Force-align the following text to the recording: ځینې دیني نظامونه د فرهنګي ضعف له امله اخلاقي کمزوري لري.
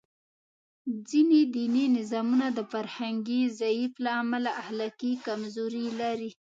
ځینې 1.09 1.39
دیني 1.55 1.85
نظامونه 1.97 2.47
د 2.57 2.59
فرهنګي 2.71 3.41
ضعف 3.59 3.93
له 4.05 4.11
امله 4.21 4.51
اخلاقي 4.61 5.13
کمزوري 5.25 5.87
لري. 5.99 6.31